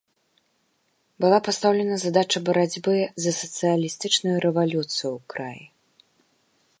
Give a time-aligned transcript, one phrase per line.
[1.25, 5.63] Была пастаўлена задача барацьбы за сацыялістычную рэвалюцыю ў краі.